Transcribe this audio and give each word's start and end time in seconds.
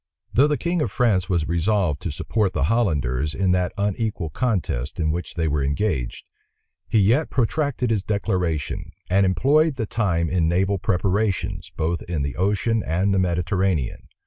Though 0.33 0.47
the 0.47 0.57
king 0.57 0.81
of 0.81 0.91
France 0.91 1.29
was 1.29 1.47
resolved 1.47 2.01
to 2.01 2.11
support 2.11 2.53
the 2.53 2.63
Hollanders 2.63 3.35
in 3.35 3.51
that 3.51 3.71
unequal 3.77 4.31
contest 4.31 4.99
in 4.99 5.11
which 5.11 5.35
they 5.35 5.47
were 5.47 5.63
engaged, 5.63 6.25
he 6.87 6.97
yet 6.97 7.29
protracted 7.29 7.91
his 7.91 8.03
declaration, 8.03 8.93
and 9.11 9.27
employed 9.27 9.75
the 9.75 9.85
time 9.85 10.27
in 10.27 10.49
naval 10.49 10.79
preparations, 10.79 11.71
both 11.77 12.01
in 12.09 12.23
the 12.23 12.35
ocean 12.35 12.81
and 12.83 13.13
the 13.13 13.19
Mediterranean. 13.19 14.07